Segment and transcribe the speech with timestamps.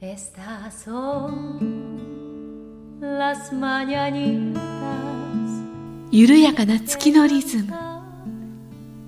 [0.00, 1.98] Estas son
[3.00, 4.60] las mañanitas.
[6.10, 7.72] 緩やかな月のリズム。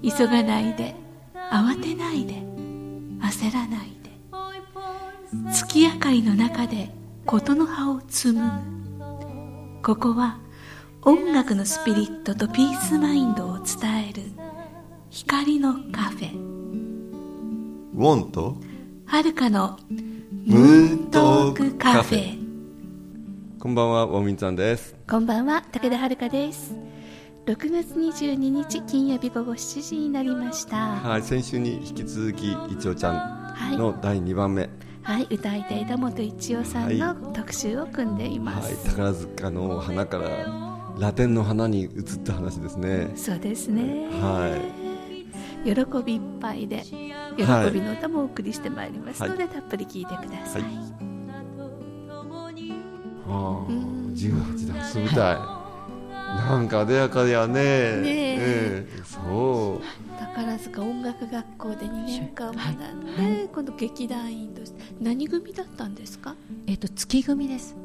[0.03, 0.95] 急がないで。
[1.50, 2.35] 慌てないで。
[3.20, 4.11] 焦らないで。
[5.52, 6.91] 月明かりの中で
[7.27, 8.46] 琴の葉を紡ぐ
[9.82, 10.39] ここは
[11.02, 14.23] 音楽のスピリットとピースマインドを伝える
[15.11, 16.62] 光のカフェ。
[18.02, 18.56] ウォンと
[19.06, 22.33] はるかのムーントークカカフフェ。
[22.33, 22.38] ェ
[23.61, 24.97] こんばんはウォンミンさんです。
[25.09, 26.75] こんばんは武田遥です。
[27.47, 30.97] 6月22日金曜日午後7時になりました。
[30.97, 33.12] はい先週に引き続きいちおちゃ
[33.70, 34.69] んの第2番目。
[35.05, 40.28] はい歌い手枝本一夫さんの特集を組んでいます、はい宝塚の花から
[40.98, 43.12] ラテンの花に移った話ですね。
[43.14, 44.09] そうですね。
[44.20, 44.56] は
[45.65, 46.83] 喜びいっぱいで
[47.37, 50.73] 喜はいびの歌もお送りしてまいりますので、はたっぷり聞いてください、はい。
[53.28, 53.67] ああ
[54.12, 55.39] 18で初舞台
[56.33, 57.53] なんか艶やかやね。
[57.53, 58.86] ねえ。
[58.89, 60.19] えそう。
[60.19, 66.34] 宝塚音楽学校で2年間学んで、今度劇団員として何組だったんですか？
[66.67, 67.77] えっと月組です。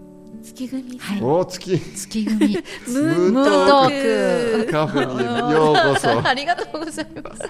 [0.42, 0.98] 月組。
[0.98, 1.22] はい。
[1.22, 1.78] お月。
[1.78, 2.38] 月組。
[2.38, 6.10] ムーントークカフェにようこそ。
[6.26, 7.42] ありがとうございます。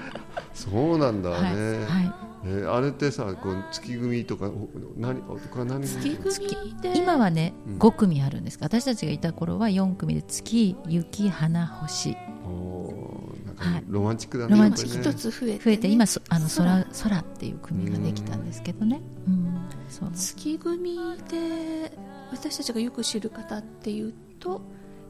[0.57, 1.85] そうなんだね、はい。
[1.85, 2.13] はい。
[2.45, 6.17] えーあれってさこう月組とかお何おこれ何組？
[6.17, 6.97] 月組で。
[6.97, 7.77] 今はねうん。
[7.77, 8.57] 5組あるんです。
[8.57, 12.15] が、私たちがいた頃は4組で月、雪、花、星。
[12.45, 13.81] おーなんはい。
[13.81, 15.09] かロマンチックだねロマンチック。
[15.09, 19.01] 一つ増えて、増えて今そあの空空っていう組ができたんですけどね。
[19.27, 19.57] うん、
[19.89, 20.11] そう。
[20.13, 20.97] 月組
[21.29, 21.91] で
[22.31, 24.61] 私たちがよく知る方っていうと？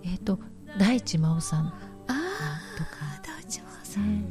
[0.04, 0.40] えっと
[0.80, 1.72] 大地真央さんあ
[2.78, 4.24] とか、あ大地真央さん、はいはい。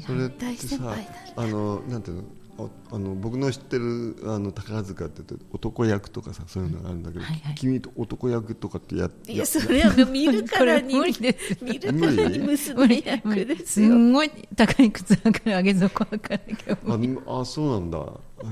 [0.00, 2.22] それって大先さ輩だあのなんていうの？
[2.58, 5.20] おあの僕の知ってるあの宝塚って
[5.52, 7.54] 男役とかさそういうのがあるんだけど、はいはい。
[7.54, 11.58] 君と男役とかってやいやそれは見るからに 無理です。
[11.62, 17.98] 見るからに娘役ですすごい高い靴履か上げ底履かなきゃああそうなんだ、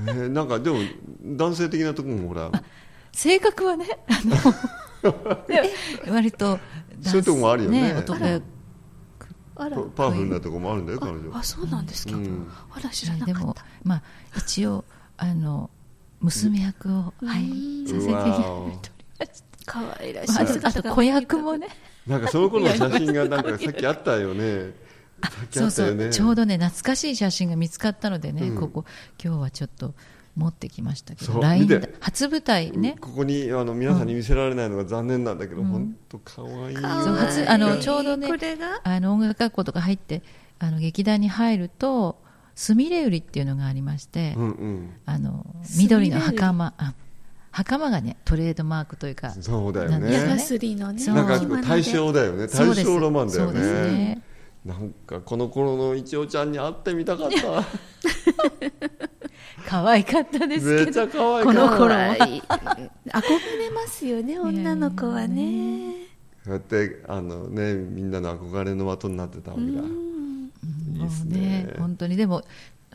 [0.07, 0.77] えーなんかでも
[1.23, 2.51] 男性的なところもほら。
[3.11, 5.13] 性格はねあの
[6.13, 6.59] 割と
[7.01, 7.95] そういうとこもあるよね。
[7.97, 8.41] 男役あら
[9.55, 11.35] パパワフルなところもあるんだよ彼女。
[11.35, 12.47] あそうなんですか、うん。
[12.71, 13.65] あら知らなでもかった。
[13.83, 14.01] まあ
[14.37, 14.83] 一応
[15.17, 15.69] あの
[16.19, 18.75] 娘役を、はい、させていただいており
[19.19, 20.35] まし可愛らしい。
[20.35, 21.67] た、まあ、あと子役もね。
[22.05, 24.73] なんかその頃の 写真がなんかさっきあったよね。
[25.23, 26.09] さっきそうそう。
[26.09, 28.59] ちょうどね懐かしい写真が見つかったのでね、うん。
[28.59, 28.85] ここ
[29.23, 29.93] 今日はちょっと
[30.35, 31.41] 持ってきましたけど
[32.01, 32.97] 初舞台ね。
[32.99, 36.75] ここにあの皆さんに見せられないのが残念なんだけど、本当可愛い。
[36.75, 38.81] 初あのちょうどねこれが？
[38.83, 40.21] あの音楽学校とか入って
[40.59, 42.17] あの劇団に入ると
[42.53, 44.89] すみれ売りっていうのがありまして、うんうん。
[45.05, 45.45] あの
[45.77, 46.93] 緑の袴あ
[47.51, 50.35] 袴がねトレードマークというかそうだよなん矢ね。
[50.35, 52.47] 薬のねそうなんか大正だよね。
[52.47, 53.91] 大正ロマンだよそうですね。
[53.91, 54.21] ね
[54.65, 57.37] なんかこの頃の一応ちゃんに会ってみたかった。
[59.67, 62.57] 可愛かったですめっちゃけど可愛かったこの頃可愛い憧
[63.57, 66.07] れますよね女の子はね。
[66.43, 69.67] こうやってあのねみんなの憧れの的になってたわけだ。
[69.67, 71.39] いいもうっすね。
[71.39, 72.15] ね本当に。
[72.15, 72.43] でも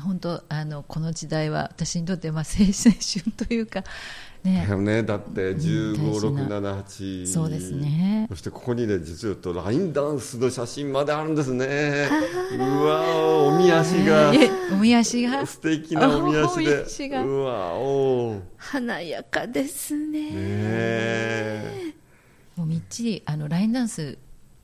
[0.00, 3.84] 本当あのこの時代は私にとってまあ青春というか
[4.44, 4.64] ね。
[4.66, 5.02] だよね。
[5.02, 8.26] だって大事な1567そうですね。
[8.28, 12.08] そしてここにね実はとラインダンスの写真まであるんですね。
[12.58, 14.32] うわーおみ足が。
[14.36, 15.46] えおみ足が？
[15.46, 16.84] 素敵なおみ足で。
[17.22, 18.40] うわおー。
[18.56, 20.20] 華やかですね。
[20.20, 21.94] ねえ。
[22.56, 24.18] もうみっちりあのラインダンス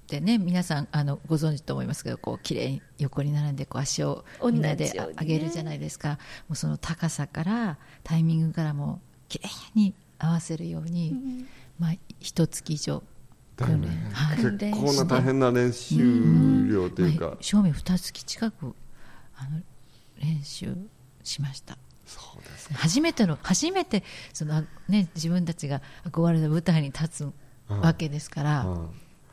[0.06, 11.46] ってね皆さんあのご存知と思いますけどこう綺麗に横に並んでこう足をみんなで上げるじゃないですか、もうその高さからタイミングからも綺麗に合わせるように、
[11.78, 13.02] まあ一月以上
[13.56, 14.36] 訓練、はい。
[14.36, 17.26] 結構な大変な練習量というか。
[17.26, 18.74] まあ正面二月近く
[19.36, 19.60] あの
[20.20, 20.74] 練習
[21.22, 21.76] しました。
[22.06, 27.32] そうです初めての初めてその、ね、自分たちが憧れの舞台に立つ
[27.68, 28.90] わけですから、うん。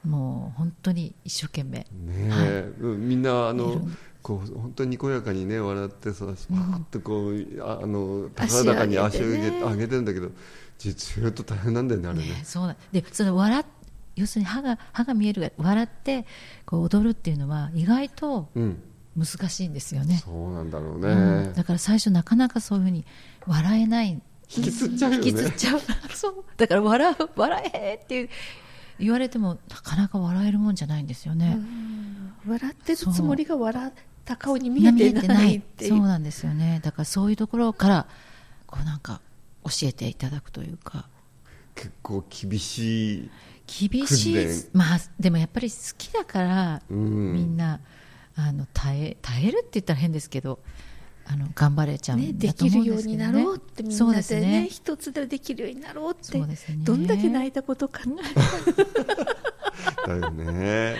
[0.10, 1.80] もう本当に一生懸命。
[1.80, 3.88] ねえ、うんみんなあいのろ
[4.24, 9.62] こう本当ににこやかにね笑ってさスパッとこうああの足高らかに足を上げてね。
[9.62, 10.30] 上げてるんだけど
[10.80, 12.26] 実は言うと大変なんだよねあれね。
[12.26, 13.66] ねそうなんでその笑っ
[14.16, 16.26] 要するに歯が歯が見えるが笑って
[16.66, 18.82] こう踊るっていうのは意外とうん。
[19.16, 21.54] 難しいんですよね、そうなんだろううねん。
[21.54, 23.06] だから最初なかなかそういうふうに
[23.46, 24.20] 笑えない。
[24.56, 25.28] 引きつっちゃうよね。
[25.28, 25.82] 引きつっちゃう。
[26.16, 26.44] そう。
[26.58, 28.30] だから笑う笑えっていう
[29.00, 31.60] 言われてもなかなか笑えるもんじゃないんですよね、
[32.48, 33.92] 笑ってるつもりが笑
[34.24, 36.80] っ高尾に見えてないってそうなんですよね。
[36.84, 38.08] だからそういうところから
[38.66, 39.22] こうなんか
[39.64, 41.08] 教えていただくというか。
[41.76, 43.30] 結構厳しい
[43.66, 44.70] 厳しい訓練。
[44.74, 47.34] まあでもやっぱり好きだから、うん。
[47.34, 47.80] みんな
[48.36, 50.60] あの耐え耐えるって言ったら変ですけど
[51.26, 53.28] あの頑張れちゃうんね、でだときるよう思うんですけどね。
[53.28, 54.68] になろうってみんそうなでねね。
[54.70, 56.78] 一つでできるようになろうってそうですね。
[56.80, 58.02] どんだけ泣いたことか。
[60.06, 60.98] だよね。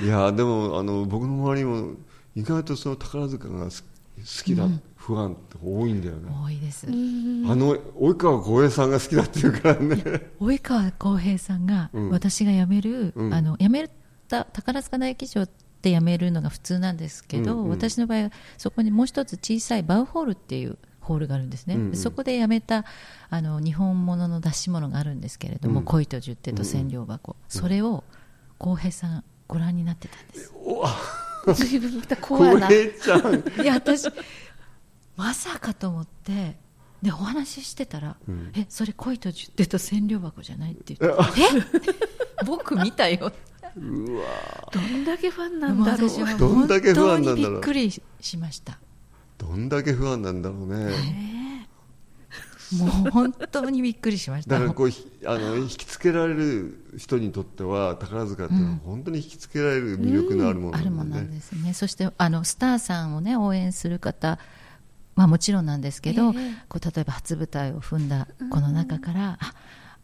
[0.00, 1.94] いやでもあの僕の周りも
[2.34, 3.84] 意外とその宝塚がす
[4.18, 10.30] 好きだ、不安って多いんだよね、多いです、あの及川光平さんが好きだっていうからね。
[10.38, 12.10] 及川浩平さんが、うん。
[12.10, 13.34] 私が辞める、うん。
[13.34, 13.88] あの辞め
[14.28, 15.46] た宝塚大劇場っ
[15.80, 17.70] て辞めるのが普通なんですけど、うんうん。
[17.70, 21.96] 私の場合はそこにもう一つ小さいバウホールっていうホールがあるんですね、うんうん。
[21.96, 22.84] そこで辞めた
[23.30, 25.86] あの日本物の出し物があるんですけれども、うん。
[25.86, 28.04] 恋と十手と千両箱、それを
[28.58, 30.51] 浩平さんご覧になってたんです
[31.54, 32.68] 随分またコアな。
[32.70, 32.74] い
[33.64, 34.08] や私
[35.16, 36.56] まさかと思って
[37.02, 38.52] でお話ししてたら「うん。
[38.56, 41.40] えそれ恋と十手と千両箱じゃない?」って言って
[42.40, 42.44] 「え？
[42.46, 43.32] 僕見たよ」
[43.76, 44.24] うわ。
[44.72, 46.08] どんだけファンなんだろう。
[46.10, 47.52] 私はどん本だけ不当に安なんだろう。
[47.52, 48.78] びっくりしました。
[49.38, 50.92] どんだけ不安なんだろうね
[52.78, 54.54] もう本当にびっくりしました。
[54.54, 61.52] だからこうひあの引きつけられる人にとっては宝塚っていうのは本当に引きつけられる魅力のあるものあるものなんでね、なんです。
[61.52, 64.38] ねそしてあのスターさんをね応援する方
[65.14, 66.54] まあもちろんなんですけど、ええ。
[66.68, 69.54] こう例えば初舞台を踏んだ子の中から、あ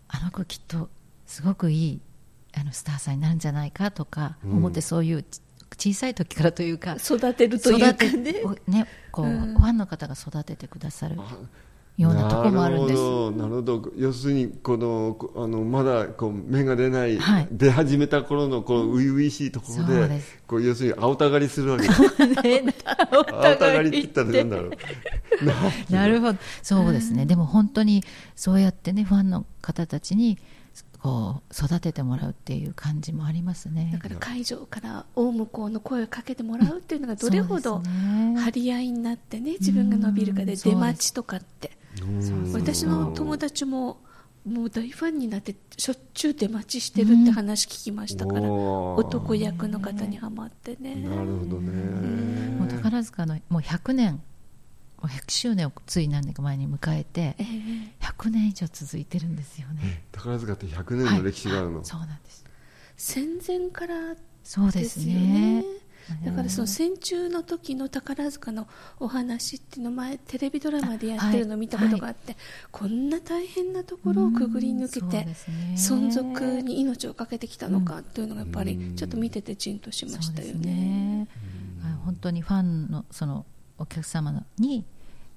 [0.09, 0.89] あの子きっと
[1.27, 2.01] すごくいい
[2.55, 5.41] あのスターさんになるんじゃないかとか思ってそういうち
[5.77, 8.35] 小さい時からというか育てるというか育ね
[8.67, 9.55] ねこう、うん。
[9.55, 11.17] ファンの方が育ててくださる
[11.99, 12.97] ようなとこもあるんです。
[12.97, 13.93] なるほどなるほど。
[13.97, 17.49] 要するにこのこあのまだこう芽が出ない、はい。
[17.51, 20.39] 出始めた頃のこの初々しいところで,、そうです。
[20.47, 21.89] こう要するに青たがりするわけ。
[21.89, 22.75] ね。
[23.11, 24.71] 青たがりって言ったら何だろう。
[25.93, 26.39] なるほど。
[26.63, 28.05] そうですね、でも本当に
[28.37, 30.39] そうやってねファンの方たちに
[31.03, 33.91] こう育ててもらうっていう感じもありますね。
[33.93, 41.78] だから会場から大向こうの声をかけてもらうっていうのがどれほど張り合いになってね自分が伸びるかでうん出待ちとかってうん
[42.53, 43.99] 私の友達も
[44.47, 50.95] もう大ファンになってしょっちゅう出待ちしてるって話聞きましたから、男役の方にはまってね。
[50.95, 51.71] なるほどね。
[52.59, 54.23] もう宝塚のもう100年
[55.01, 57.45] もう100周年をつい何年か前に迎えてええ。
[58.01, 60.03] 100年以上続いてるんですよね。
[60.13, 61.85] 宝塚って100年の歴史があるの、はい。
[61.85, 62.45] そうなんです。
[62.97, 65.65] 戦前からそうでですね
[66.25, 68.67] だからその戦中の時の宝塚の
[68.99, 72.37] お話っていうの前テレビドラマでやってるのを見たことがあって、
[72.71, 75.27] こんな大変なところをくぐり抜けて
[75.75, 78.67] 存続に命をかけてきたのかっていうのがやっぱうん。
[78.67, 81.29] りちょっと見ててじんとしましたよね。
[81.85, 83.45] あ本当にファンのその
[83.79, 84.85] お客様のに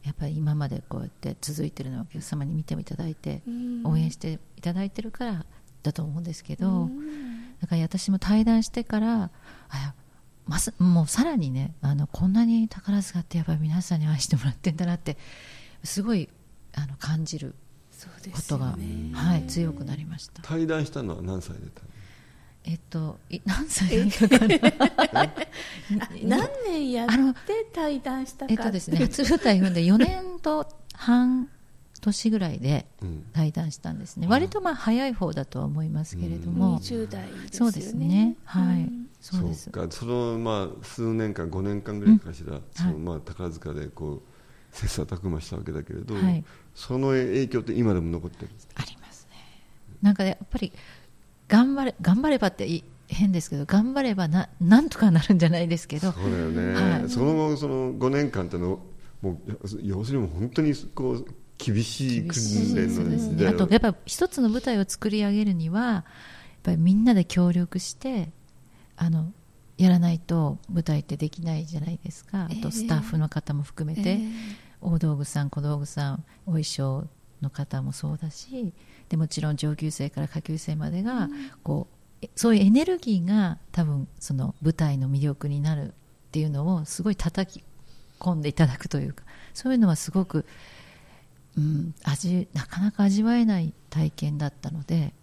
[0.04, 3.82] やっぱり今までこうやって続いてるのをお客様に見ていただいてうん。
[3.86, 5.46] 応援していただいてるから
[5.84, 7.58] だと思うんですけど、うん。
[7.60, 9.30] だから私も対談してから
[9.70, 9.94] あ
[10.48, 15.18] ますもうさらにねあのこんなに宝塚ってやっぱり皆さんに愛してもらってんだなって
[15.84, 16.30] すごい
[16.74, 17.56] あの感じる
[17.92, 18.76] そうでことが。
[19.14, 20.42] はい、強くなりました。
[20.42, 21.82] 対談したのは何歳でた
[22.64, 24.48] えっとい何歳だったか
[25.14, 25.22] な？
[25.24, 25.30] あ
[26.24, 27.08] 何年やっ
[27.46, 28.52] て対談したか？
[28.52, 31.50] えっとですね初舞台踏んで4年と半
[32.01, 33.25] 年ぐらいでうん。
[33.34, 37.50] 対談したんですね、割とまあ早い方だとは思いますけれども、20代ですよね。
[37.51, 38.36] そうですね。
[38.46, 39.70] はい、うんそうです。
[39.70, 39.86] か。
[39.90, 43.00] そのまあ数年間5年間ぐらいかしら、そのはい。
[43.00, 46.44] まあ宝塚でこう切磋琢磨したわけだけれど、はい。
[46.74, 49.38] その影響って今でも残ってるありますね。
[50.01, 50.74] なんかねやっぱり
[51.48, 56.12] 頑張れ頑張ればってい変ですけど頑張ればななんとかなるんじゃないですけど。
[56.13, 57.10] そうだよね、はい。
[57.10, 58.80] その後その5年間っての
[59.22, 61.25] もう要するに本当にこう
[61.58, 63.63] 厳しい訓練のそうです時代をね。
[63.63, 66.04] あとやっぱ一つの舞台を作り上げるにはやっ
[66.63, 68.32] ぱりみんなで協力して
[69.01, 69.34] あの
[69.79, 72.43] やらないと舞台ってできないじゃないですか。
[72.43, 72.58] あえ。
[72.60, 74.20] えとスタッフの方も含めて、え
[74.79, 77.08] 大道具さん小道具さんお衣装
[77.41, 78.74] の方もそうだし。
[79.10, 81.29] でもちろん上級生から下級生までが、
[81.63, 85.91] こうえそういうエネルギーが多分その舞台の魅力になるっ
[86.31, 87.63] ていうのをすごい叩き
[88.20, 89.24] 込んでいただくというか。
[89.55, 90.46] そういうのはすごく、
[91.58, 95.13] うん、味なかなか味わえない体験だったので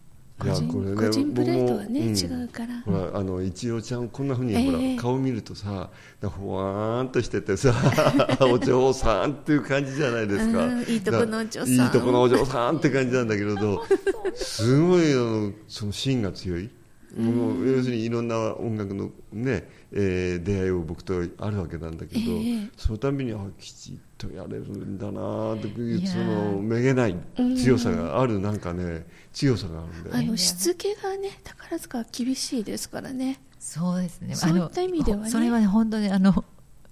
[0.44, 2.80] いやこれね個人プレートはね、僕も違うから。
[2.82, 4.66] ほらあの一代ちゃんこんなふうに、ええ。
[4.66, 5.90] ほら顔見るとさ
[6.22, 7.74] ほわーんとしててさ
[8.40, 11.68] お嬢さんっていう感じじゃないですか、うんいいとこのお嬢さん。
[11.70, 13.84] いいとこのお嬢さんって感じなんだけれど
[14.36, 16.70] すごいあのその芯が強い
[17.18, 22.68] 要するにいろんな音楽の、ねえー出会いを僕とあるわけなんだけど、ええ。
[22.76, 27.16] そのたびにあきちっとやれるんだなというそのめげない
[27.56, 30.24] 強さがあるなんかね強さがあるんだよね。
[30.26, 34.34] あのしつけがね宝塚は厳しいですからね、そうですね。
[34.34, 35.22] そういった意味ではね。
[35.22, 36.44] あのそれはね本当にあの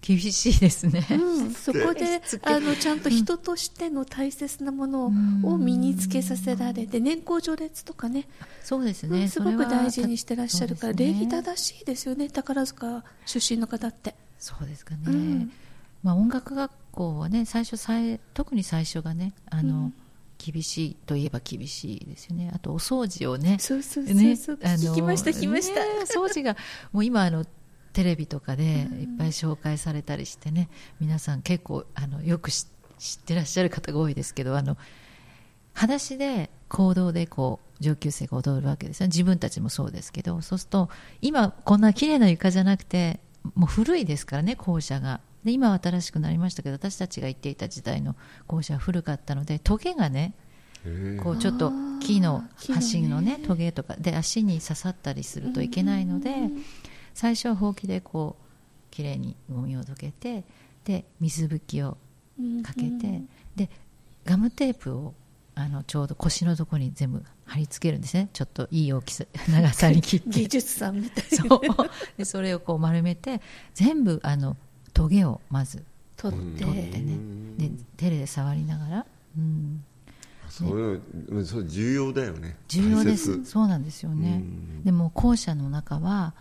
[0.07, 5.07] 厳しいですね、うん、そこであのちゃんと人としての大切なもの
[5.43, 8.29] を,、を身につけさせられて年功序列とかね。
[8.63, 9.23] そうですね。
[9.23, 12.29] うんすごく大事にしてらっしゃるから、それは礼儀正しいですよね。
[12.29, 14.15] 宝塚出身の方って。
[14.39, 15.53] そうですかね、うん。
[16.05, 19.91] まあ、音楽学校はね最初さえ特に最初がねあの、
[20.39, 22.53] 厳しいといえば厳しいですよね。
[22.55, 26.57] あとお掃除をねそうそうそうねそう、あの聞きました聞きました、ねお掃除が
[26.93, 27.45] もう今あの
[27.97, 30.69] テレビとかでいっぱい紹介されたりしてね、
[31.01, 32.67] 皆さん結構あのよく知
[32.99, 34.77] 知ってらっしゃる方が多いですけどあの
[35.73, 39.07] 裸足で行動でこう上級生が踊るわけですよ。
[39.07, 40.91] 自分たちもそうですけどそうすると
[41.23, 43.19] 今こんな綺麗な床じゃなくて
[43.55, 45.21] もう古いですからね校舎が。
[45.45, 48.15] で今は新しくなりましたけど私たちが行っていた時代の
[48.47, 50.35] 校舎は古かったのでトゲがね
[51.23, 52.75] こうちょっと木の木のね。
[52.75, 53.97] 端のねトゲとか。
[53.99, 56.51] で足に刺さったりするといけないので
[57.17, 60.45] 最初はほうきでこうきれいにゴミをどけて
[60.85, 61.97] で水拭きを
[62.39, 63.23] うんかけて
[63.57, 63.71] で
[64.27, 65.15] ガムテープを
[65.55, 68.29] あのちょうど腰のところに全部貼り付けるんですね。
[68.35, 70.29] ちょっといい大きさ 長さに切って。
[70.29, 71.61] 技術さんみたいなそう。
[72.19, 73.41] でそれをこう丸めて
[73.73, 74.55] 全部あの
[74.93, 75.83] トゲをまず
[76.19, 77.17] 取って、取ってね。
[77.57, 79.07] で手で触りながら、
[79.39, 79.83] うん、
[80.51, 81.03] そういう
[81.35, 82.57] のそれ重要だよね。
[82.69, 83.43] 重要です。
[83.47, 84.43] そうなんですよね。
[84.45, 84.85] うん。
[84.85, 86.35] でも校舎の中は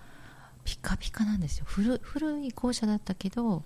[0.65, 1.65] ピカピカなんですよ。
[1.65, 3.63] 古古い校舎だったけど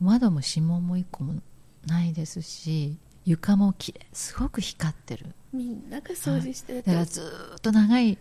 [0.00, 1.42] 窓も指紋も一個も
[1.86, 5.26] ないですし床もきれいすごく光ってる。
[5.52, 8.16] みんなが掃除してるだからずーっと長い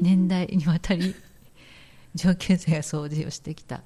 [0.00, 1.14] 年代にわたり
[2.14, 3.82] 上級生が掃除をしてきた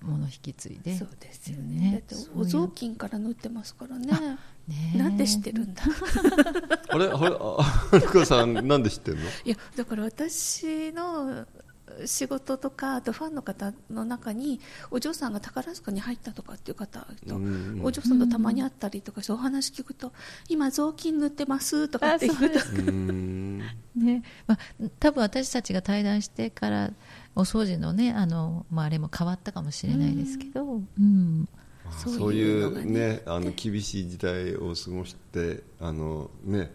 [0.00, 0.96] ものを引き継いで。
[0.96, 2.02] そうですよね。
[2.08, 4.06] だってお雑巾から縫ってますからね。
[4.66, 4.98] ねえ。
[4.98, 5.82] なんで知ってるんだ。
[6.88, 9.20] あれあれあはるかさんなんで知ってんの？
[9.44, 11.46] いやだから私の
[12.06, 20.12] 仕事とかあとファンの方の中にお嬢さんが宝塚に入ったとかっていう方と、うんお嬢さんとたまに会ったりとかしてお話聞くと
[20.48, 22.58] 今雑巾塗ってますとかって言うと。
[23.98, 24.22] ね。
[24.46, 24.58] まあ、
[25.00, 26.92] 多分私たちが対談してから
[27.34, 30.64] お掃除のねあの、まあ、あれも変わったかもしれないですけど、
[30.98, 31.48] うん。
[31.90, 36.70] そういうそういうねねあの厳しい時代を過ごしてあのね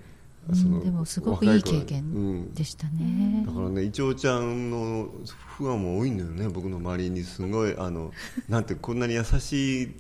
[0.50, 3.44] うんでもすごくいい経験でしたね。
[3.46, 5.10] だ、からね、イチョウちゃんの
[5.58, 8.12] ファンも多いんだよね、僕の周りにすごい、あの
[8.50, 9.96] なんてこんなに優しい、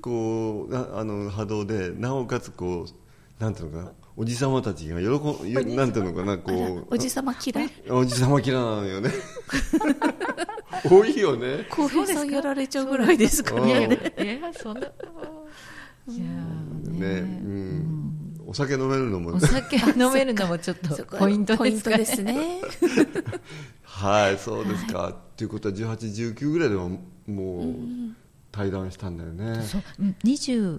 [0.00, 7.70] こうなあの波動で、なおかつこう、なんていうのかな、おじさまたちが喜ん、よなんていうのかな、こう、おじさま嫌い。
[7.90, 9.10] おじさまキラなのよね。
[10.88, 11.66] 多いよね。
[11.70, 13.60] 浩平さんやられちゃうぐらいですかう。
[13.60, 14.14] んね。
[14.18, 14.86] いやそんな。
[16.06, 17.93] いやーね、うん、
[18.54, 22.60] お酒飲めるのもお、酒 飲めるのもちょっとポイントポイントですかね。
[22.62, 23.00] ですね。
[23.82, 25.08] はい、そうですか。
[25.08, 26.88] っていうことは、18、19ぐらいでは
[27.26, 27.74] もう
[28.52, 29.60] 対談したんだよね。
[29.64, 30.78] そううん22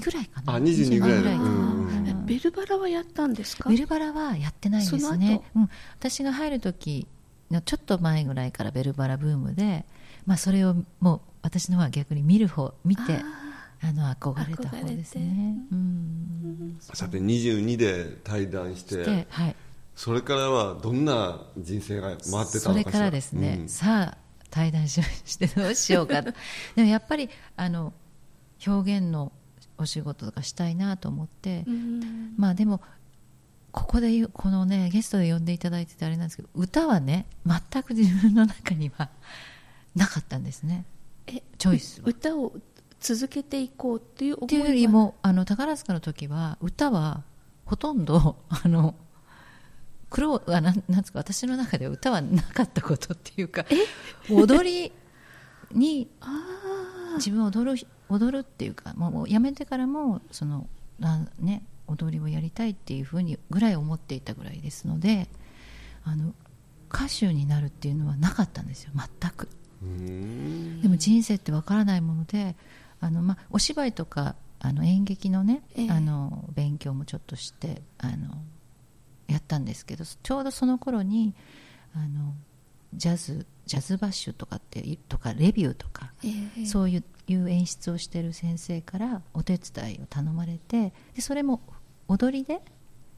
[0.00, 0.54] ぐらいかな。
[0.54, 1.30] あ22ぐらいだ。
[1.30, 1.42] かな。
[1.44, 3.70] うんうんえベルバラはやったんですか？
[3.70, 5.42] ベルバラはやってないんですね。
[5.54, 5.68] 後、うん、
[6.00, 7.06] 私が入る時
[7.52, 9.84] のちょっと前ぐらいからベルバラブームで、
[10.26, 13.20] まあ、それをもう私の方は逆に見る方見て
[13.84, 15.56] あの憧れた方ですね。
[15.72, 16.76] うん。
[16.80, 19.56] さて、22で対談して、ではい、
[19.96, 23.68] それからはどんな人生が回ってたのかそれからですね、うん。
[23.68, 24.18] さあ
[24.50, 26.32] 対談ししてどうしようかと。
[26.76, 27.92] でもやっぱりあの
[28.64, 29.32] 表現の
[29.78, 32.34] お仕事とかしたいなと思って、うん。
[32.36, 32.80] まあでも
[33.72, 39.10] ここでこのねゲストで呼んでいただいててあれなんですけど歌はね全く自分の中には
[39.96, 40.84] なかったんですね。
[41.26, 42.04] えチョイスは。
[42.06, 42.52] 歌を
[43.02, 47.24] 続けていこうっていう思っていはいうよりもあの宝塚の時は歌は
[47.64, 48.94] ほとんど あの
[50.08, 53.64] 黒あなんなんですか私の中では歌はなかったことっていうか
[54.30, 54.92] 踊り
[55.72, 60.68] に あ自分は踊る踊るっていうかもうもう辞めてからもその
[60.98, 65.28] なね踊りをやりたいっていうふうにぐらい思っていたぐらいですので
[66.04, 66.34] あの
[66.92, 69.48] 歌手になるっていうのはなかったんですよ全く。
[70.82, 72.54] でも人生ってわからないもので
[73.02, 75.90] あの、まあ、お芝居とかあの演劇のね、ええ。
[75.90, 78.34] あの勉強もちょっとしてあの
[79.26, 81.34] やったんですけどちょうどその頃に
[81.94, 82.34] あの
[82.94, 91.60] ジャズジャズバッシュとかっていとかレビューとかーええそういういう演出をしている先生からお手伝いを頼まれてでそれも
[92.08, 92.60] 踊りで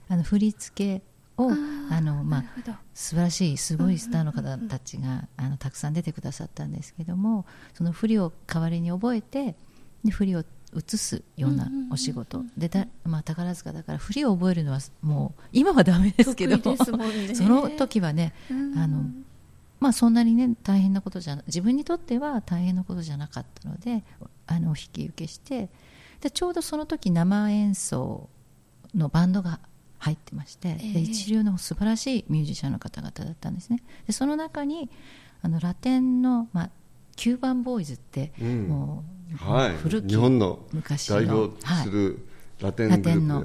[0.09, 1.03] あの振り付け
[1.37, 1.51] を
[1.91, 2.45] あの、まあ
[2.95, 9.57] 素晴らしいすごいスターの方たちが、あのたくさん出てくださったんですけどもその振りを代わりに覚えて
[10.05, 10.45] で振りを
[10.77, 16.57] 移すようなお仕事、でだ、まあ、宝塚だから振りを覚えるのはもう今はダメですけど。
[16.57, 17.35] ね。
[17.35, 18.79] その時はねうん。
[18.79, 19.05] あの
[19.81, 24.03] まあそんなにね大変なことじゃ自分にとっては大変なことじゃなかったので
[24.47, 25.69] あのお引き受けして。
[26.21, 28.31] でちょうどその時生演奏
[28.95, 29.61] のバンドが
[29.99, 30.93] 入ってまして、ええ。
[30.95, 33.83] で一流の素晴らしいミュージシャンの方々だったんですね。
[34.07, 34.89] でその中に
[35.43, 36.71] あのラテンの、まあ、
[37.17, 38.69] 9番ボーイズって、うん。
[38.69, 39.77] もう、はい。
[39.77, 42.27] 古き日本の昔の代表する
[42.61, 42.89] ラテン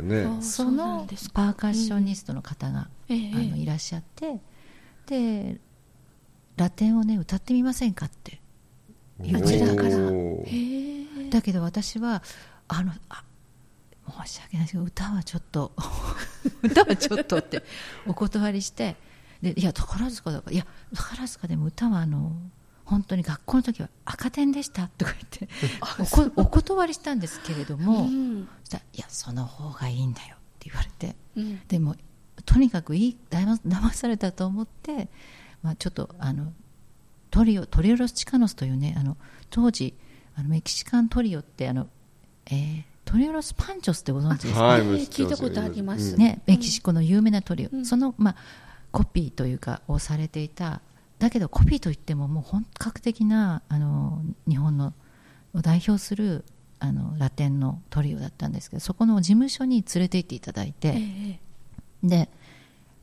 [0.07, 0.43] ね、はい。
[0.43, 3.31] そのパーカッショニストの方が、ええ。
[3.33, 4.39] あのいらっしゃって
[5.07, 5.59] で
[6.55, 8.39] ラテンをね歌ってみませんかって
[9.33, 9.89] あちらから。
[11.29, 12.23] だけど私は
[12.67, 13.23] あのあ
[14.25, 15.71] 申し訳ないですけど歌はちょっと
[16.63, 17.63] 歌はちょっとって
[18.07, 18.95] お断りして
[19.41, 22.35] でいや宝塚だからいや宝塚でも歌はあの
[22.89, 25.47] 本当に学校の時は赤点でしたとか言って
[26.35, 28.47] お断りしたんですけれども、うん。
[28.63, 31.61] そしたらいやその方がいいんだよって言われてうん。
[31.67, 31.95] でも
[32.45, 35.07] とにかくいいだま騙されたと思って、
[35.61, 36.51] まあ、ちょっとあの
[37.29, 39.17] トリオトリオロス・チカノスというねあの
[39.51, 39.93] 当時
[40.35, 41.87] あのメキシカントリオってあの、
[42.47, 46.13] えートリオロス・パンチョスってご存知ですか、はい聞いたことあります。
[46.13, 47.83] うんね、メキシコの有名なトリオ、うん。
[47.83, 48.35] その、まあ、
[48.91, 50.81] コピーというかをされていた
[51.19, 54.93] だけどコピーといってももう本格的なあの日本の
[55.53, 56.45] を代表する
[56.79, 61.39] あのラテンのトリオだったんですけどそこの事務所に連れて行っていただいて、ええ
[62.01, 62.29] で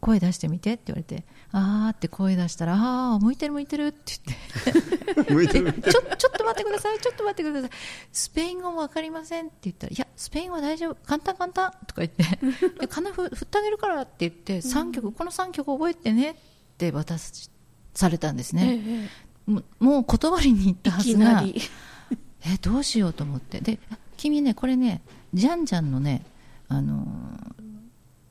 [0.00, 5.32] 声出してみてって言われてあーって声出したらああ向いてる向いてるって言って。
[5.34, 7.70] 向いてるでちょちょっと待ってくださいちょっと待ってください。
[8.12, 10.94] スペイン語も分かりませんって言ったらいやスペイン語は大丈夫。
[11.06, 12.24] 簡単簡単とか言って。
[12.80, 16.34] で金ふ振ってあげるからって言って3曲、この3曲覚えてねっ
[16.78, 17.50] て渡す
[17.96, 19.08] されたんですえね、
[19.46, 21.42] えもうもう断りに行ったはずが
[22.44, 23.60] えどうしようと思って。
[23.60, 23.78] で
[24.16, 25.02] 君ねこれね
[25.34, 26.24] ジャンジャンのね
[26.68, 27.66] あのー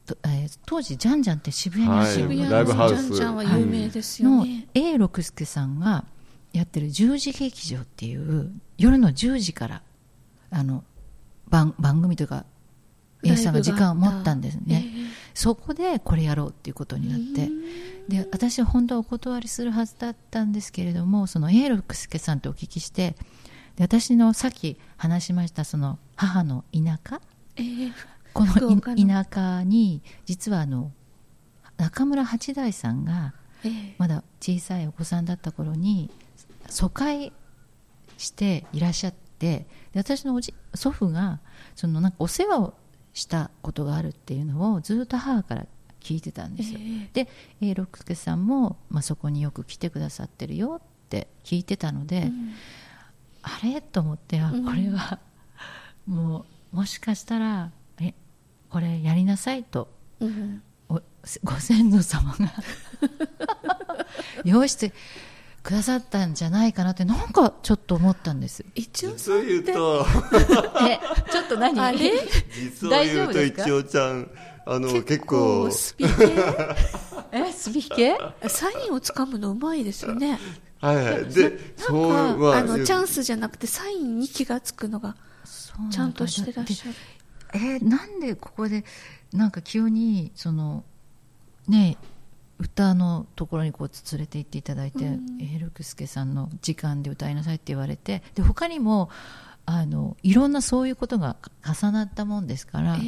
[0.05, 2.13] とえー当時ジャンジャンって渋谷にはい。
[2.13, 3.03] 渋谷のライブハウス。
[3.03, 6.05] ジャンジャンは有名ですよのね、A 六輔さんが
[6.53, 9.81] やってる10時劇場っていう夜の10時から
[10.51, 10.83] あの
[11.49, 12.45] 番番組というか
[13.23, 14.85] 演出の時間を持ったんですね、
[15.33, 17.51] そこでこれやろうっていうことになって
[18.07, 23.15] で私は本当はお断りするはずだったんですけれどもその A 六輔さんとお聞きして
[23.75, 27.19] で私のさっき話しましたその母の田舎？
[27.57, 27.91] ええ
[28.33, 30.91] この田舎に実はあの
[31.77, 36.09] 中村八大さんがええまだ小さいお子さんだった頃に
[36.69, 37.33] 疎開
[38.17, 41.39] していらっしゃってで私のおじ祖父が
[41.75, 42.73] そのなんかお世話を
[43.13, 45.65] したことがあるっていうのをずっと母から
[46.05, 46.79] 聞いてたんですよ、
[47.13, 47.27] で
[47.61, 52.31] 永六輔さんも、まあ、そこによく来てくださってるよって聞いてたので、
[53.41, 53.81] あれ？
[53.81, 55.19] と思ってあこれは
[56.05, 58.13] もうもしかしたらえ
[58.69, 59.89] これやりなさいと
[60.19, 60.61] うん。
[60.87, 61.01] お
[61.43, 62.53] ご先祖様が
[64.43, 64.93] 用意して
[65.63, 68.63] くださったんじゃないかなってなんかちょっと思ったんです。
[68.75, 70.05] 一応実を言うと。
[70.87, 70.99] え
[71.31, 71.79] ちょっと何？
[71.79, 72.11] あれ？
[72.53, 74.29] 実を言うと一応ちゃん
[74.65, 76.11] あの結構スピ系？
[77.31, 78.17] えスピ系？
[78.47, 80.39] サインをつかむのうまいですよね。
[80.81, 81.25] はいはい。
[81.25, 85.15] でそうあまあのチャンスじゃなくてサインに気がつくのが
[85.91, 86.95] ちゃんとしてらっしゃる。
[87.53, 88.83] えーなんでここで
[89.31, 90.83] なんか急にその
[91.67, 91.97] ね
[92.59, 95.03] 歌のところにこう連れて行っていただいて、
[95.41, 99.09] エルクスケさんの時間で歌いなさいって言われてで他にも
[99.65, 103.01] あのいろんなそういうことが重なったもんですから、ええ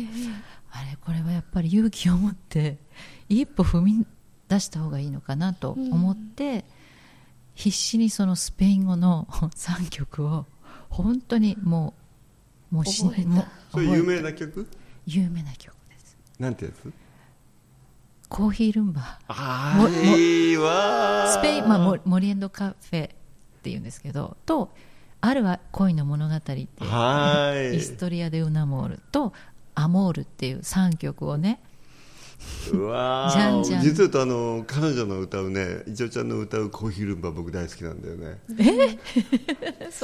[0.71, 2.77] あれこれはやっぱり勇気を持って
[3.29, 4.05] 一歩踏み
[4.47, 6.63] 出した方がいいのかなと思って、
[7.55, 10.45] 必死にそのスペイン語の 3曲を
[10.89, 11.93] 本当にも
[12.71, 13.13] うもうしもう
[13.71, 14.67] それ有名な曲？
[15.05, 16.17] 有名な曲です。
[16.39, 16.93] なんてやつ？
[18.29, 23.11] コーヒールンバあもあいいわスペイン、まあ、モモリエンドカフェっ
[23.63, 24.69] ていうんですけどと
[25.21, 26.85] あるは恋の物語っていう。
[26.85, 27.77] はい。
[27.77, 29.33] イストリア・デ・ウナモールと
[29.79, 31.59] アモールっていう3曲をね。
[32.71, 33.33] うわー。
[33.33, 38.37] じゃんじゃん実を言うとあの彼女の歌うねいちょちゃんの歌うコーヒールンバ僕大好きなんだよね。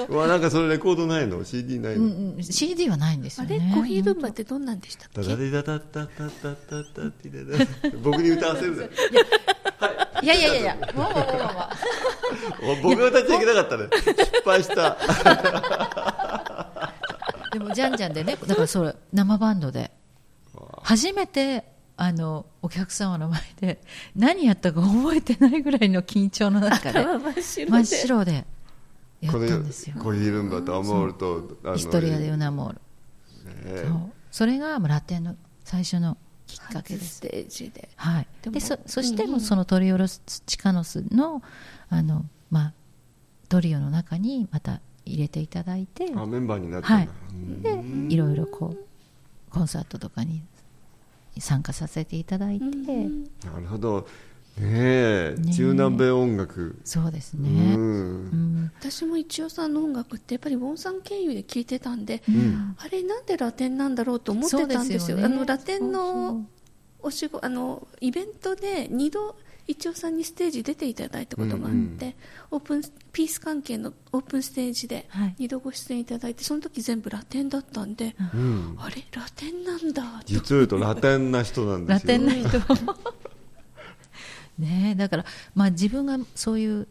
[0.10, 0.16] う。
[0.16, 3.56] わなんかそれレコードないの？CD ないの、うんうん CD はないんですあよね。
[3.70, 3.74] れ？
[3.76, 5.22] コーヒールンバってどんなんでしたっけ？
[5.22, 7.66] ダダデダダダダダダダティダダ
[8.04, 8.90] 僕に歌わせるね
[10.24, 11.78] いやいやいやいやまあまあまあまあ
[12.64, 14.98] お僕が歌っちゃいけなかったね失敗した
[17.54, 19.92] でもじゃんじゃんでねだからそれ生バンドで。
[20.84, 21.64] 初めて
[21.98, 23.82] ああのお客様の前で
[24.16, 27.72] 何やったか覚えてないぐらいの緊張の中で頭真っ白で。
[27.72, 28.46] 真っ白で
[29.22, 29.96] やっこたんですよ。
[29.96, 34.12] のコーヒールンバとアモールとヒストリア・でウナモール、ねそう。
[34.32, 37.06] それがラテンの最初のきっかけです。
[37.06, 37.90] 初ステージで。
[37.96, 39.36] はい、でそそしてうんうん。
[39.36, 41.42] もそのトリオロスチカノスの
[41.90, 42.74] あの、まあ、
[43.48, 46.12] トリオの中にまた入れていただいて。
[46.16, 47.12] あメンバーになったんだ、
[47.72, 48.86] でいろいろこう
[49.52, 50.42] コンサートとかに
[51.40, 54.08] 参加させていただいて、なるほど。
[54.58, 57.80] ねえ中南米音楽、そうですうね、ん。
[57.80, 58.72] うん。
[58.80, 64.68] 私も一応さんの音楽ってやっぱりウォンさん経由で聞いてたんで、んあれなんでラテンなんだろうと思ってたん。
[64.68, 66.46] ですよそうですよねあのラテンの
[67.02, 69.36] お仕事あのイベントで2度
[69.68, 72.14] 一応さんにステージ出ていただいたことがあって、うんうん。
[72.52, 75.36] オープンピース関係のオープンステージではい。
[75.40, 78.76] 2度ご出演いただいてその時全部ラテンだったんで、うん。
[78.78, 79.06] あれ？
[79.12, 80.26] ラテンなんだと。
[80.26, 82.14] 実を言うとラテンな人なんですよ。
[82.14, 82.60] ラテンな人。
[84.60, 86.88] ねえだから、まあ、自分がそういう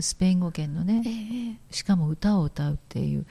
[0.00, 1.74] スペイン語圏のえねえ。
[1.74, 3.26] しかも歌を歌うっていう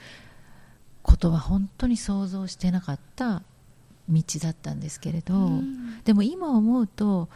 [1.02, 3.42] ことは本当に想像してなかった
[4.08, 6.02] 道だったんですけれど、うん。
[6.04, 7.28] でも今思うと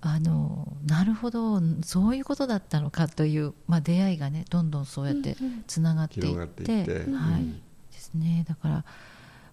[0.00, 5.64] あのなるほどそういうことだったのかという、まあ、出会いがねどんどんそうやってうんうん。
[5.66, 6.92] つながっていって,、広がっていって。
[6.92, 7.02] はい。
[7.04, 7.52] うん。
[7.54, 7.60] で
[7.98, 8.84] すね、だから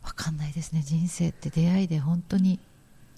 [0.03, 0.83] 分かんないですね。
[0.85, 2.59] 人生って出会いで本当に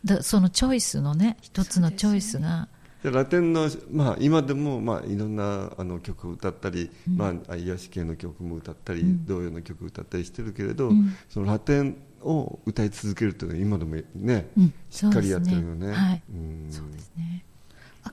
[0.05, 2.69] だそのチョイスのね一つのチョイスが、
[3.03, 11.15] でラテンの、まあ、今でも、まあ、いろんなあの曲を歌ったり、まあ、癒し系の曲も歌ったり、童謡の曲を歌ったりしてるけれど、ん。
[11.29, 15.87] そのラテンを歌い続けるっていうのは今でもね、うんしっかりやってるよね。
[15.87, 15.93] そうですね。
[15.93, 16.23] はい。
[16.29, 16.67] うん。
[16.71, 17.43] そうですね。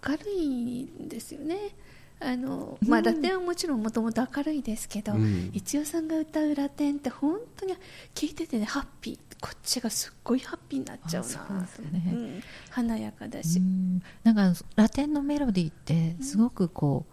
[0.08, 1.56] 明るいんですよね。
[2.20, 5.50] あの、まあ、ラテンはもちろんもともと明るいですけど、うん。
[5.52, 7.74] 一代さんが歌うラテンって本当に
[8.14, 9.18] 聞いててねハッピー。
[9.40, 11.28] こっちがすっごいハッピーになっちゃうな。
[11.28, 12.12] あそうですよね。
[12.12, 12.42] うん。
[12.70, 14.02] 華やかだし、うん。
[14.22, 17.04] なんかラテンのメロディーってすごくこ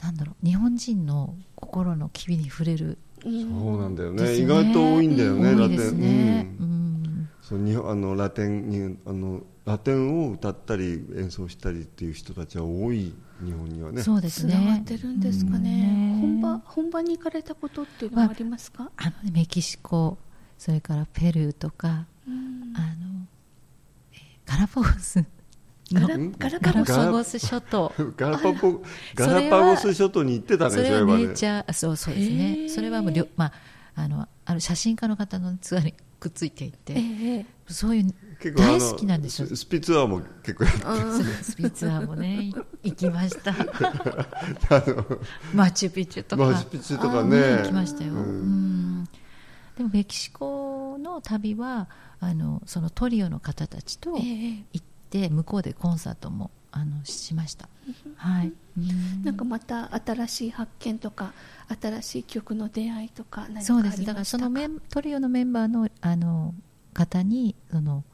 [0.00, 4.22] う、なんだろう日本人の心の機微に触れるうんそうなんだよね。
[4.24, 4.36] ね。
[4.36, 5.78] 意外と多いんだよね、ラテン。
[5.78, 7.02] ううん。
[7.24, 7.28] ん。
[7.42, 13.12] そう日本あのラテンにあのラテンを歌ったり演奏したりっていう人たちは多い
[13.44, 14.02] 日本にはね。
[14.02, 15.62] そうですつながっねてるんですかうん。
[15.62, 20.16] ね、本ね場本場に行かれたことっていうのはありますか、あのねメキシコ
[20.58, 22.72] それからペルーとかうん。
[22.76, 23.26] あの、
[24.12, 25.24] えーガラパゴスの
[25.92, 26.32] ガラん？
[26.38, 27.92] ガラガパゴス諸島。
[28.16, 28.82] ガラパゴ
[29.14, 32.68] ガそれはラパゴス諸島に行ってたねそれはネイチャーあそうそうですへねー。
[32.68, 33.52] それはもうまあ、
[33.96, 36.64] あのある写真家の方のツアーにくっついて。
[36.64, 37.46] いて、ええ。
[37.66, 38.14] そういう
[38.56, 39.48] 大好きなんですよ。
[39.48, 43.50] ススピツアーも結構やってスピッツアーもねい行きました。
[43.56, 45.18] あの
[45.54, 46.44] マチュピチュとか。
[46.44, 47.40] マチュピチュとかね。
[47.40, 51.88] ね行きましたよ、でもメキシコの旅は
[52.20, 54.64] あのそのトリオの方たちとええ。
[54.72, 54.90] 行って
[55.28, 57.68] 向こうでコンサートもあのしました、
[58.16, 59.24] はい、うん。
[59.24, 61.32] なんかまた新しい発見とか
[61.80, 64.04] 新しい曲の出会いとかそうです。
[64.04, 66.54] だからそのメントリオのメンバーのあの
[66.94, 68.04] 方にその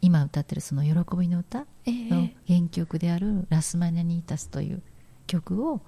[0.00, 2.10] 今歌ってるその「喜びの歌」ええ。
[2.10, 4.82] の原曲である「ラスマニャニータス」という
[5.26, 5.80] 曲を、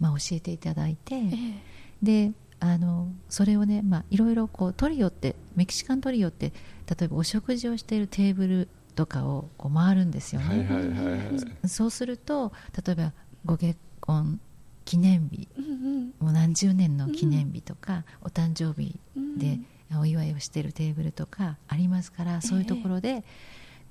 [0.00, 1.62] まあ、教えていただいて、ええ。
[2.02, 6.52] であのそれをね、まあ、いろいろこうトリオってメキシカントリオって
[6.88, 8.68] 例えばお食事をしているテーブル
[8.98, 11.24] とかをこう回るんですよね、はいはいはいは
[11.62, 11.68] い。
[11.68, 12.52] そうすると
[12.84, 13.12] 例えば
[13.44, 14.40] ご結婚
[14.84, 16.14] 記念日うんうん。
[16.18, 18.98] もう何十年の記念日とか、お誕生日
[19.36, 19.60] で
[19.96, 23.22] お祝いをしているテーブルとかありますから、そういうところで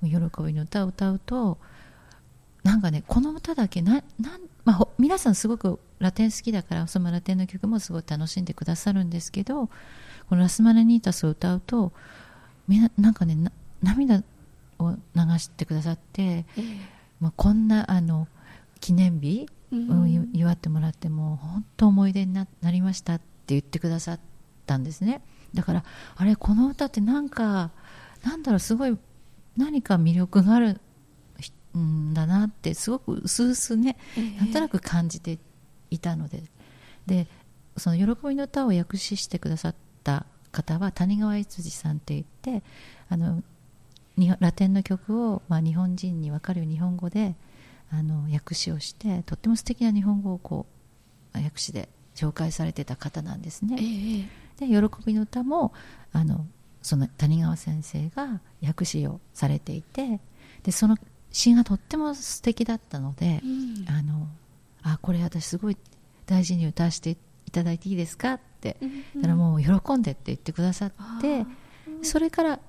[0.02, 0.08] 喜
[0.44, 1.56] びの歌を歌うと
[2.64, 9.68] なんかねこの歌だけななん、まあ、ほ皆さんすごくラテン好きだからそのラテンの曲もすごい楽しんでくださるんですけど
[10.28, 11.92] この「ラスマナニータス」を歌うと
[12.66, 14.22] みんななんかねな涙
[14.78, 16.64] を流してくださって、ええ。
[17.20, 18.28] まあ、こんなあの
[18.80, 19.88] 記念日うん。
[19.88, 24.20] うんゆ祝ってもらってもう本当思い出にななりましたって言ってくださっ
[24.66, 25.22] たんですね。
[25.54, 25.84] だから
[26.16, 27.70] あれこの歌ってなんか
[28.24, 28.96] なんだろうすごい
[29.56, 30.80] 何か魅力がある
[31.38, 34.38] ひんだなってすごく薄々ねええ。
[34.38, 35.38] なんとなく感じて
[35.90, 36.42] いたので。
[37.06, 37.26] で
[37.78, 42.26] その「喜びの歌」を訳詞してくださった方は谷川悦司さんって言っ
[42.60, 42.62] て
[43.08, 43.42] あのに
[44.40, 47.34] ラテンの曲を、まあ、日本人に分かる日本語で
[47.90, 50.66] あの訳詞をしてとっても素敵な日本語をこ
[51.34, 53.76] う訳詞で紹介されてた方なんですね。
[53.78, 55.72] ええで「喜びの歌も」
[56.12, 56.46] あの
[56.82, 60.20] その谷川先生が訳詞をされていて
[60.62, 60.96] でその
[61.30, 63.84] 詩がとっても素敵だったので、うん。
[63.88, 64.28] あの
[64.82, 65.76] あこれ私すごい
[66.26, 67.10] 大事に歌わせて
[67.46, 71.46] いただいていいですかって、うんだからもう喜んでって言ってくださってあ
[72.02, 72.60] それから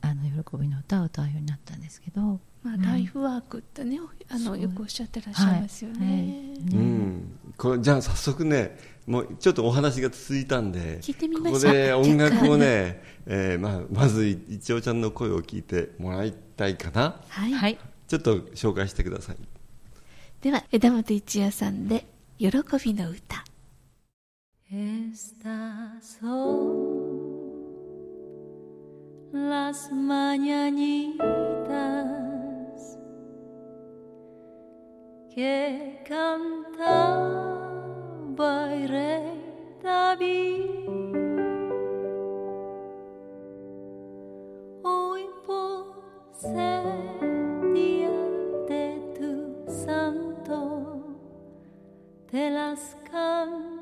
[0.00, 6.56] あの喜びの歌を歌うようになったんですけど、うまあ、ライフワークってね、あのよくおっしゃってらっしゃいますよね。
[6.72, 11.60] うん、これじゃあ早速ねもうちょっとお話が続いたんで聞いてみましょう。
[11.62, 17.20] ここで音楽をね、えーまあ、まずいちおちゃんの声を聞いてもらいたいかな。
[17.28, 17.78] はい、はい。
[18.08, 19.36] ちょっと紹介してください。
[20.40, 22.06] では枝本一也さんで
[22.38, 22.48] 「喜
[22.84, 23.44] びの歌。
[24.68, 27.05] Estas son
[29.36, 31.26] las mañanitas
[35.34, 37.44] que cantaba
[38.72, 40.70] el rey David.
[44.82, 46.84] Hoy por ser
[47.74, 48.10] día
[48.68, 51.18] de tu santo,
[52.30, 53.76] te las cantamos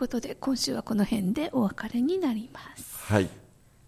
[0.00, 3.12] ことで今週はこの辺でお別れになります。
[3.12, 3.28] はい。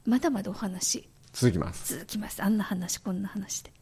[0.05, 1.09] まだまだお話。
[1.33, 1.95] 続きます。
[1.95, 2.43] 続きます。
[2.43, 3.73] あんな話こんな話で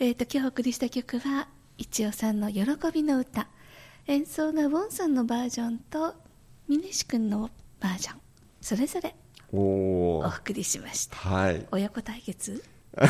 [0.00, 1.46] えっ、と今日お送りした曲は
[1.78, 3.46] 一応さんの「喜びの歌」
[4.08, 6.16] 演奏がウォンさんのバージョンと
[6.66, 8.20] 峰志くんのバージョン。
[8.60, 9.14] それぞれ
[9.52, 11.16] お送りしました。
[11.18, 11.64] はい。
[11.70, 12.64] 親子対決？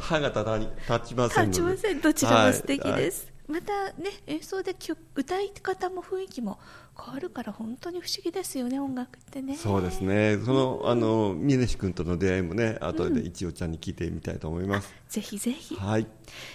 [0.00, 2.00] 歯が立たに立ちません立ちません。
[2.00, 3.02] どちらも素敵はい。
[3.02, 6.58] です、またね演奏で曲歌い方も雰囲気も
[6.98, 9.56] 変わるから本当に不思議ですよね音楽ってね。
[9.56, 10.38] そうですね。
[10.44, 15.76] そのあの峰志君との出会いもね後で一応ちゃんに聞いてみたいと思います、ぜひぜひ。
[15.76, 16.06] はい。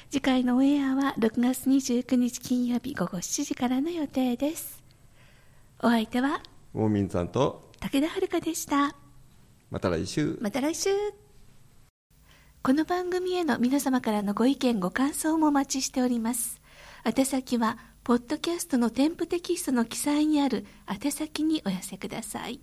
[0.10, 4.84] 次回のオンエアは6月29日金曜日午後7時からの予定です。
[5.82, 6.42] お相手は
[6.74, 8.96] ウォーミンさんと武田遥でした。
[9.70, 10.38] また来週。
[10.42, 10.90] また来週。
[12.62, 16.59] この番組への皆様からのご意見ご感想もお待ちしております
[17.10, 22.62] 宛先はポッドキャストの添付テキストの記載にある宛先にお寄せください。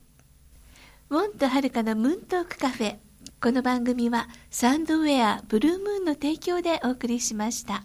[1.11, 2.97] ウォンとはるかのムーントークカフェ。
[3.41, 7.85] この番組はサンドウェアブルームーンの提供でお送りしました。